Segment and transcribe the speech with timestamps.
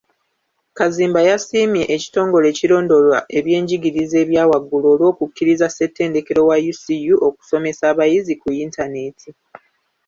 [0.77, 9.29] Kazimba yasiimye ekitongole ekirondoola ebyenjigiriza ebyawaggulu olw'okukkiriza ssettendekero wa UCU okusomesa abayizi ku Yintaneeti.